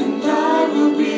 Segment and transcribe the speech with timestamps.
[0.00, 1.17] and I will be